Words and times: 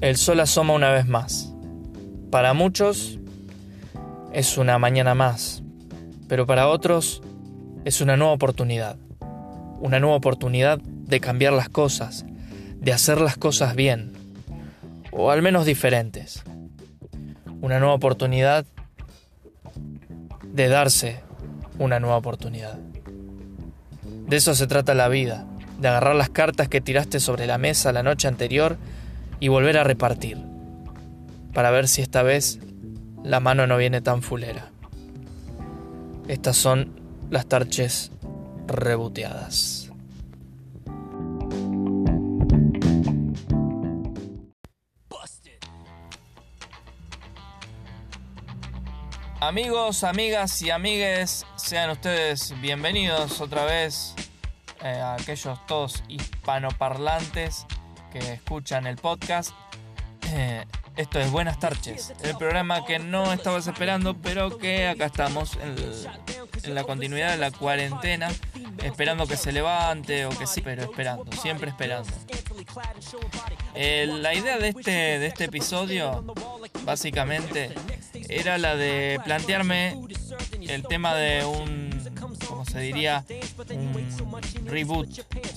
El 0.00 0.16
sol 0.16 0.40
asoma 0.40 0.72
una 0.72 0.90
vez 0.90 1.06
más. 1.06 1.52
Para 2.30 2.54
muchos 2.54 3.18
es 4.32 4.56
una 4.56 4.78
mañana 4.78 5.14
más, 5.14 5.62
pero 6.26 6.46
para 6.46 6.68
otros 6.68 7.20
es 7.84 8.00
una 8.00 8.16
nueva 8.16 8.32
oportunidad. 8.32 8.96
Una 9.78 10.00
nueva 10.00 10.16
oportunidad 10.16 10.78
de 10.78 11.20
cambiar 11.20 11.52
las 11.52 11.68
cosas, 11.68 12.24
de 12.76 12.94
hacer 12.94 13.20
las 13.20 13.36
cosas 13.36 13.76
bien, 13.76 14.12
o 15.12 15.30
al 15.30 15.42
menos 15.42 15.66
diferentes. 15.66 16.44
Una 17.60 17.78
nueva 17.78 17.94
oportunidad 17.94 18.64
de 20.42 20.68
darse 20.68 21.20
una 21.78 22.00
nueva 22.00 22.16
oportunidad. 22.16 22.78
De 24.28 24.36
eso 24.36 24.54
se 24.54 24.66
trata 24.66 24.94
la 24.94 25.08
vida, 25.08 25.44
de 25.78 25.88
agarrar 25.88 26.16
las 26.16 26.30
cartas 26.30 26.68
que 26.68 26.80
tiraste 26.80 27.20
sobre 27.20 27.46
la 27.46 27.58
mesa 27.58 27.92
la 27.92 28.02
noche 28.02 28.28
anterior 28.28 28.78
y 29.40 29.48
volver 29.48 29.78
a 29.78 29.84
repartir, 29.84 30.38
para 31.54 31.70
ver 31.70 31.88
si 31.88 32.02
esta 32.02 32.22
vez 32.22 32.60
la 33.24 33.40
mano 33.40 33.66
no 33.66 33.76
viene 33.76 34.00
tan 34.02 34.22
fulera. 34.22 34.70
Estas 36.28 36.56
son 36.56 37.00
las 37.30 37.46
tarches 37.46 38.12
reboteadas. 38.66 39.90
Amigos, 49.42 50.04
amigas 50.04 50.60
y 50.60 50.70
amigues, 50.70 51.46
sean 51.56 51.90
ustedes 51.90 52.54
bienvenidos 52.60 53.40
otra 53.40 53.64
vez 53.64 54.14
eh, 54.84 54.88
a 54.88 55.14
aquellos 55.14 55.58
todos 55.66 56.04
hispanoparlantes 56.08 57.66
que 58.10 58.18
escuchan 58.32 58.86
el 58.86 58.96
podcast. 58.96 59.52
Eh, 60.32 60.64
esto 60.96 61.18
es 61.18 61.30
Buenas 61.30 61.58
Tarches, 61.58 62.12
el 62.22 62.36
programa 62.36 62.84
que 62.84 62.98
no 62.98 63.32
estabas 63.32 63.66
esperando, 63.66 64.14
pero 64.14 64.58
que 64.58 64.86
acá 64.86 65.06
estamos 65.06 65.56
en, 65.56 66.74
la 66.74 66.84
continuidad 66.84 67.30
de 67.30 67.38
la 67.38 67.50
cuarentena, 67.50 68.28
esperando 68.82 69.26
que 69.26 69.36
se 69.36 69.50
levante 69.50 70.26
o 70.26 70.30
que 70.30 70.46
sí, 70.46 70.60
pero 70.60 70.82
esperando, 70.82 71.24
siempre 71.32 71.70
esperando. 71.70 72.10
Eh, 73.74 74.06
la 74.06 74.34
idea 74.34 74.58
de 74.58 74.68
este, 74.68 74.90
de 74.90 75.26
este 75.26 75.44
episodio, 75.44 76.22
básicamente, 76.84 77.72
era 78.28 78.58
la 78.58 78.76
de 78.76 79.20
plantearme 79.24 79.98
el 80.60 80.82
tema 80.82 81.14
de 81.14 81.44
un 81.44 81.89
se 82.64 82.80
diría, 82.80 83.24
un 83.70 84.66
reboot, 84.66 85.08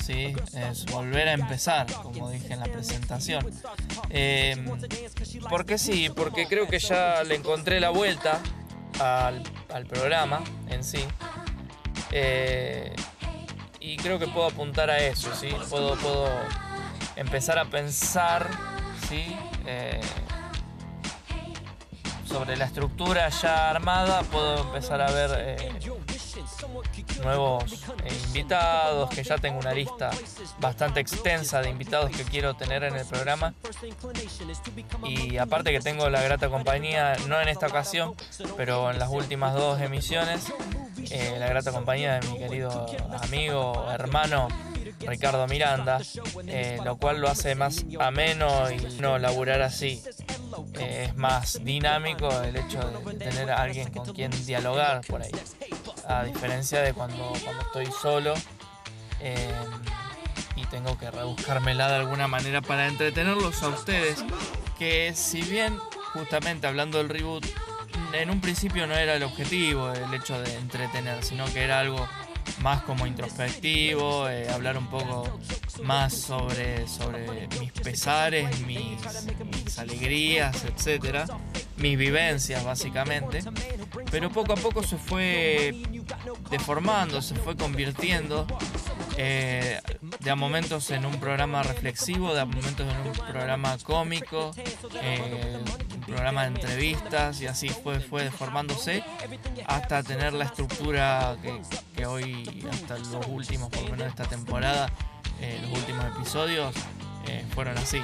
¿sí? 0.04 0.36
es 0.54 0.86
volver 0.86 1.28
a 1.30 1.34
empezar, 1.34 1.88
como 1.92 2.30
dije 2.30 2.54
en 2.54 2.60
la 2.60 2.66
presentación. 2.66 3.46
Eh, 4.10 4.56
porque 5.50 5.78
sí, 5.78 6.10
porque 6.10 6.48
creo 6.48 6.68
que 6.68 6.80
ya 6.80 7.24
le 7.24 7.36
encontré 7.36 7.80
la 7.80 7.90
vuelta 7.90 8.40
al, 9.00 9.86
programa 9.88 10.42
en 10.70 10.84
sí. 10.84 11.04
Eh, 12.12 12.94
y 13.80 13.98
creo 13.98 14.18
que 14.20 14.28
puedo 14.28 14.48
apuntar 14.48 14.90
a 14.90 14.98
eso, 14.98 15.34
¿sí? 15.36 15.50
Puedo, 15.70 15.96
puedo 15.98 16.30
empezar 17.16 17.60
a 17.60 17.66
pensar, 17.66 18.50
¿sí? 19.10 19.36
Eh, 19.66 20.00
sobre 22.26 22.56
la 22.58 22.66
estructura 22.66 23.30
ya 23.30 23.70
armada, 23.70 24.24
puedo 24.24 24.64
empezar 24.64 25.02
a 25.02 25.12
ver 25.12 25.70
nuevos 27.24 27.64
eh, 28.04 28.14
invitados, 28.28 29.10
que 29.10 29.24
ya 29.24 29.38
tengo 29.38 29.60
una 29.60 29.74
lista 29.74 30.12
bastante 30.60 31.00
extensa 31.00 31.62
de 31.62 31.70
invitados 31.70 32.12
que 32.12 32.24
quiero 32.24 32.56
tener 32.56 32.84
en 32.84 32.96
el 32.96 33.06
programa. 33.06 33.54
Y 35.04 35.38
aparte 35.38 35.72
que 35.72 35.80
tengo 35.80 36.10
la 36.10 36.22
grata 36.22 36.50
compañía, 36.50 37.16
no 37.28 37.42
en 37.42 37.50
esta 37.50 37.68
ocasión, 37.68 38.16
pero 38.58 38.92
en 38.92 39.00
las 39.00 39.10
últimas 39.10 39.54
dos 39.54 39.80
emisiones, 39.82 40.52
eh, 41.12 41.36
la 41.40 41.48
grata 41.48 41.72
compañía 41.72 42.20
de 42.20 42.28
mi 42.28 42.38
querido 42.38 42.86
amigo, 43.22 43.88
hermano 43.92 44.48
Ricardo 45.00 45.48
Miranda, 45.48 46.00
eh, 46.48 46.80
lo 46.84 46.98
cual 46.98 47.20
lo 47.20 47.30
hace 47.30 47.56
más 47.56 47.86
ameno 48.00 48.72
y 48.72 48.78
no 49.00 49.18
laburar 49.20 49.62
así. 49.62 50.02
Es 50.80 51.16
más 51.16 51.64
dinámico 51.64 52.30
el 52.42 52.56
hecho 52.56 52.80
de 52.80 53.14
tener 53.16 53.52
a 53.52 53.62
alguien 53.62 53.92
con 53.92 54.14
quien 54.14 54.32
dialogar 54.46 55.02
por 55.08 55.22
ahí. 55.22 55.32
A 56.08 56.24
diferencia 56.24 56.82
de 56.82 56.94
cuando, 56.94 57.34
estoy 57.34 57.88
solo 58.02 58.34
eh, 59.20 59.54
y 60.56 60.66
tengo 60.66 60.98
que 60.98 61.10
rebuscármela 61.10 61.90
de 61.90 61.96
alguna 61.96 62.28
manera 62.28 62.62
para 62.62 62.88
entretenerlos 62.88 63.62
a 63.64 63.70
ustedes, 63.70 64.24
que 64.78 65.14
si 65.16 65.42
bien 65.42 65.78
justamente 66.14 66.68
hablando 66.68 67.00
del 67.00 67.10
reboot, 67.10 67.46
en 68.14 68.30
un 68.30 68.40
principio 68.40 68.86
no 68.86 68.96
era 68.96 69.16
el 69.16 69.24
objetivo 69.24 69.92
el 69.92 70.14
hecho 70.14 70.40
de 70.40 70.56
entretener, 70.56 71.24
sino 71.24 71.46
que 71.46 71.64
era 71.64 71.80
algo 71.80 72.08
más 72.62 72.84
como 72.84 73.06
introspectivo, 73.06 74.30
eh, 74.30 74.50
hablar 74.50 74.78
un 74.78 74.88
poco 74.88 75.40
más 75.84 76.14
sobre, 76.14 76.88
sobre 76.88 77.48
mis 77.60 77.72
pesares, 77.72 78.60
mis, 78.62 79.78
alegrías, 79.78 80.64
etcétera, 80.66 81.26
mis 81.78 81.98
vivencias 81.98 82.64
básicamente. 82.64 83.44
Pero 84.12 84.32
poco 84.32 84.54
a 84.54 84.56
poco 84.56 84.84
se 84.84 84.98
fue 84.98 85.76
deformando, 86.50 87.22
se 87.22 87.36
fue 87.36 87.56
convirtiendo 87.56 88.48
eh, 89.18 89.80
de 90.20 90.32
a 90.32 90.36
momentos 90.36 90.90
en 90.92 91.06
un 91.06 91.20
programa 91.20 91.64
reflexivo, 91.64 92.34
de 92.34 92.42
a 92.42 92.46
momentos 92.46 92.88
en 92.88 93.08
un 93.08 93.14
programa 93.14 93.78
cómico, 93.84 94.52
eh, 95.02 95.60
programa 96.06 96.44
de 96.44 96.48
entrevistas 96.48 97.42
y 97.42 97.48
así 97.48 97.70
fue, 97.70 98.00
fue 98.00 98.24
deformándose 98.24 99.04
hasta 99.66 100.04
tener 100.04 100.34
la 100.34 100.46
estructura 100.46 101.36
que, 101.96 102.06
hoy, 102.06 102.66
hasta 102.72 102.98
los 102.98 103.28
últimos, 103.28 103.70
por 103.70 103.84
lo 103.84 103.92
menos 103.92 104.08
esta 104.08 104.26
temporada, 104.26 104.90
eh, 105.42 105.60
los 105.64 105.80
últimos 105.80 106.06
episodios 106.06 106.76
fueron 107.56 107.78
así. 107.78 108.02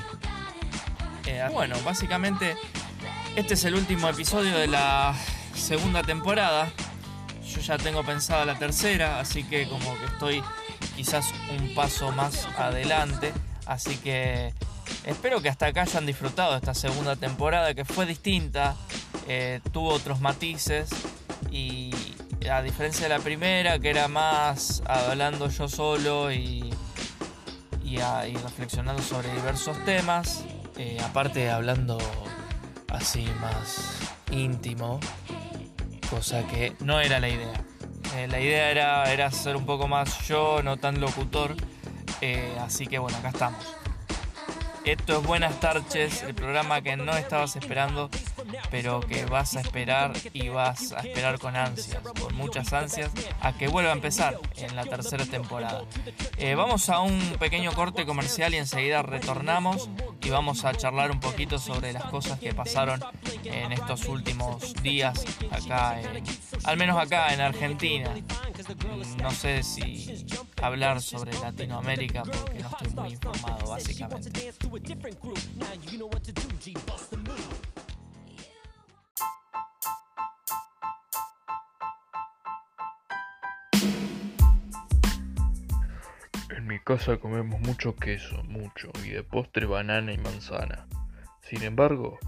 bueno, 1.53 1.75
básicamente 1.83 2.55
este 3.35 3.53
es 3.53 3.63
el 3.63 3.75
último 3.75 4.09
episodio 4.09 4.57
de 4.57 4.67
la 4.67 5.15
segunda 5.53 6.03
temporada. 6.03 6.71
Yo 7.45 7.61
ya 7.61 7.77
tengo 7.77 8.03
pensada 8.03 8.43
la 8.43 8.57
tercera, 8.57 9.19
así 9.19 9.43
que 9.43 9.67
como 9.67 9.97
que 9.97 10.05
estoy 10.05 10.43
quizás 10.95 11.33
un 11.57 11.73
paso 11.73 12.11
más 12.11 12.47
adelante. 12.57 13.31
Así 13.65 13.95
que 13.97 14.53
espero 15.03 15.41
que 15.41 15.49
hasta 15.49 15.67
acá 15.67 15.81
hayan 15.81 16.05
disfrutado 16.05 16.55
esta 16.55 16.73
segunda 16.73 17.15
temporada 17.15 17.73
que 17.73 17.85
fue 17.85 18.05
distinta, 18.05 18.75
eh, 19.27 19.61
tuvo 19.71 19.89
otros 19.89 20.21
matices 20.21 20.89
y 21.51 21.91
a 22.49 22.61
diferencia 22.61 23.03
de 23.07 23.09
la 23.09 23.19
primera 23.19 23.79
que 23.79 23.89
era 23.89 24.07
más 24.07 24.81
hablando 24.85 25.49
yo 25.49 25.67
solo 25.67 26.31
y, 26.31 26.73
y, 27.83 27.97
reflexionando 27.97 29.01
sobre 29.01 29.33
diversos 29.33 29.83
temas, 29.83 30.45
eh, 30.77 30.97
aparte 31.03 31.49
hablando 31.49 31.97
así 32.87 33.27
más 33.41 33.97
íntimo, 34.31 34.99
cosa 36.09 36.45
que 36.47 36.75
no 36.79 36.99
era 36.99 37.19
la 37.19 37.29
idea. 37.29 37.63
Eh, 38.15 38.27
la 38.27 38.39
idea 38.39 38.71
era, 38.71 39.11
era 39.11 39.31
ser 39.31 39.55
un 39.55 39.65
poco 39.65 39.87
más 39.87 40.27
yo, 40.27 40.61
no 40.63 40.77
tan 40.77 40.99
locutor, 40.99 41.55
eh, 42.21 42.55
así 42.61 42.87
que 42.87 42.99
bueno, 42.99 43.17
acá 43.17 43.29
estamos. 43.29 43.75
Esto 44.89 45.19
es 45.19 45.27
Buenas 45.27 45.59
Tarches, 45.59 46.23
el 46.23 46.33
programa 46.33 46.81
que 46.81 46.97
no 46.97 47.15
estabas 47.15 47.55
esperando, 47.55 48.09
pero 48.69 48.99
que 49.01 49.25
vas 49.25 49.55
a 49.55 49.61
esperar 49.61 50.13
y 50.33 50.49
vas 50.49 50.91
a 50.93 50.99
esperar 50.99 51.39
con 51.39 51.55
ansias, 51.55 52.01
con 52.19 52.35
muchas 52.35 52.71
ansias, 52.73 53.11
a 53.41 53.53
que 53.53 53.67
vuelva 53.67 53.91
a 53.91 53.93
empezar 53.93 54.39
en 54.57 54.75
la 54.75 54.85
tercera 54.85 55.25
temporada. 55.25 55.83
Eh, 56.37 56.55
vamos 56.55 56.89
a 56.89 56.99
un 56.99 57.19
pequeño 57.39 57.71
corte 57.73 58.05
comercial 58.05 58.53
y 58.53 58.57
enseguida 58.57 59.01
retornamos 59.01 59.89
y 60.21 60.29
vamos 60.29 60.65
a 60.65 60.73
charlar 60.73 61.11
un 61.11 61.19
poquito 61.19 61.59
sobre 61.59 61.93
las 61.93 62.05
cosas 62.05 62.39
que 62.39 62.53
pasaron 62.53 63.03
en 63.43 63.71
estos 63.71 64.05
últimos 64.05 64.73
días 64.81 65.23
acá, 65.51 65.99
al 66.63 66.77
menos 66.77 66.97
acá 66.97 67.33
en 67.33 67.41
Argentina. 67.41 68.13
No 69.21 69.31
sé 69.31 69.63
si 69.63 70.25
hablar 70.61 71.01
sobre 71.01 71.33
Latinoamérica 71.39 72.23
porque 72.23 72.59
no 72.59 72.69
estoy 72.69 72.89
muy 72.93 73.09
informado 73.11 73.69
básicamente. 73.69 74.53
Mi 86.69 86.79
casa 86.79 87.17
comemos 87.17 87.59
mucho 87.61 87.95
queso, 87.95 88.43
mucho, 88.43 88.91
y 89.03 89.09
de 89.09 89.23
postre 89.23 89.65
banana 89.65 90.13
y 90.13 90.19
manzana. 90.19 90.85
Sin 91.41 91.63
embargo, 91.63 92.19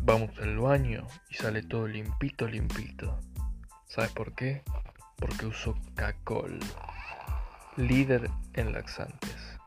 vamos 0.00 0.30
al 0.38 0.56
baño 0.56 1.06
y 1.28 1.34
sale 1.34 1.62
todo 1.62 1.86
limpito, 1.86 2.48
limpito. 2.48 3.20
¿Sabes 3.84 4.10
por 4.12 4.34
qué? 4.34 4.62
Porque 5.16 5.44
uso 5.44 5.76
Cacol, 5.94 6.58
líder 7.76 8.30
en 8.54 8.72
laxantes. 8.72 9.58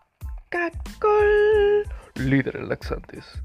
Cacol, 0.50 1.84
líder 2.16 2.56
en 2.56 2.70
laxantes. 2.70 3.44